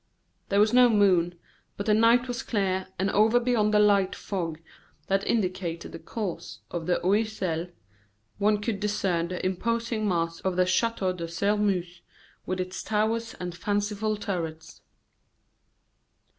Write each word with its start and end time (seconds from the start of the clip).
There 0.49 0.59
was 0.59 0.73
no 0.73 0.89
moon, 0.89 1.35
but 1.77 1.85
the 1.85 1.93
night 1.93 2.27
was 2.27 2.41
clear, 2.41 2.87
and 2.97 3.11
over 3.11 3.39
beyond 3.39 3.71
the 3.71 3.77
light 3.77 4.15
fog 4.15 4.57
that 5.05 5.23
indicated 5.27 5.91
the 5.91 5.99
course 5.99 6.61
of 6.71 6.87
the 6.87 6.99
Oiselle 7.05 7.67
one 8.39 8.61
could 8.61 8.79
discern 8.79 9.27
the 9.27 9.45
imposing 9.45 10.07
mass 10.09 10.39
of 10.39 10.55
the 10.55 10.65
Chateau 10.65 11.13
de 11.13 11.27
Sairmeuse, 11.27 12.01
with 12.47 12.59
its 12.59 12.81
towers 12.81 13.35
and 13.39 13.53
fanciful 13.55 14.17
turrets. 14.17 14.81